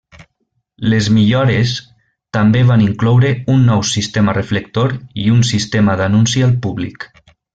[0.93, 1.73] Les millores
[2.37, 7.07] també van incloure un nou sistema reflector i un sistema d'anunci al públic.